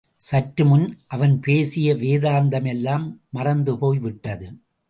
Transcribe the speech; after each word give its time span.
சற்றுமுன் 0.21 0.99
அவன் 1.07 1.39
பேசிய 1.39 1.93
வேதாந்தமெல்லாம் 1.95 3.05
மறந்துபோய் 3.29 3.99
விட்டது. 3.99 4.47